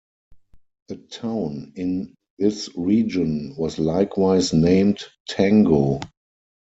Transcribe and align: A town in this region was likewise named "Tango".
A 0.89 0.95
town 0.95 1.73
in 1.75 2.15
this 2.39 2.69
region 2.75 3.53
was 3.55 3.77
likewise 3.77 4.51
named 4.51 4.97
"Tango". 5.27 5.99